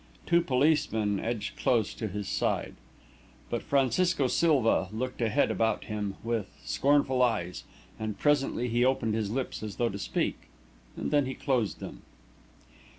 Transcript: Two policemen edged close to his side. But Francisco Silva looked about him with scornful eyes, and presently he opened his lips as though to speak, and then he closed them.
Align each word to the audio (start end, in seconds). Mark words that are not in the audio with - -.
Two 0.25 0.41
policemen 0.41 1.19
edged 1.19 1.57
close 1.57 1.93
to 1.93 2.07
his 2.07 2.27
side. 2.27 2.73
But 3.51 3.61
Francisco 3.61 4.25
Silva 4.25 4.89
looked 4.91 5.21
about 5.21 5.83
him 5.83 6.15
with 6.23 6.49
scornful 6.65 7.21
eyes, 7.21 7.65
and 7.99 8.17
presently 8.17 8.67
he 8.67 8.83
opened 8.83 9.13
his 9.13 9.29
lips 9.29 9.61
as 9.61 9.75
though 9.75 9.89
to 9.89 9.99
speak, 9.99 10.49
and 10.97 11.11
then 11.11 11.27
he 11.27 11.35
closed 11.35 11.79
them. 11.81 12.01